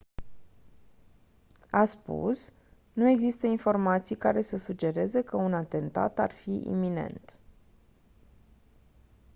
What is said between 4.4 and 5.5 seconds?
să sugereze că